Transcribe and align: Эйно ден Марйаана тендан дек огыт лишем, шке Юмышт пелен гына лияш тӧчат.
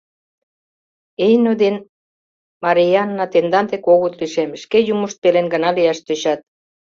Эйно 1.27 1.53
ден 1.61 1.75
Марйаана 2.63 3.25
тендан 3.33 3.65
дек 3.71 3.83
огыт 3.93 4.13
лишем, 4.21 4.51
шке 4.61 4.77
Юмышт 4.93 5.17
пелен 5.23 5.47
гына 5.53 5.69
лияш 5.77 5.99
тӧчат. 6.05 6.39